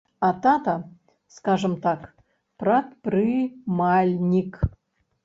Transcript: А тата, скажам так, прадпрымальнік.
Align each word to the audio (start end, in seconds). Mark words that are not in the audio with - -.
А 0.27 0.27
тата, 0.43 0.73
скажам 1.35 1.75
так, 1.83 2.07
прадпрымальнік. 2.63 4.53